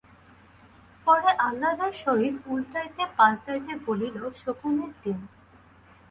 পরে 1.07 1.29
আহ্বাদের 1.39 1.93
সহিত 2.03 2.35
উলটাইতে-পালটাইতে 2.47 3.73
বলিল, 3.87 4.15
শকুনির 4.41 4.91
ডিম! 5.01 5.19